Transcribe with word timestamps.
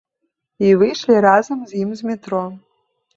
І 0.69 0.69
выйшлі 0.83 1.17
разам 1.25 1.59
з 1.73 1.83
ім 1.83 1.91
з 1.99 2.09
метро. 2.09 2.41